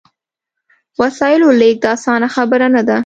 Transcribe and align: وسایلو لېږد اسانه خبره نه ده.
وسایلو 1.01 1.49
لېږد 1.59 1.83
اسانه 1.93 2.27
خبره 2.35 2.67
نه 2.75 2.81
ده. 2.87 2.97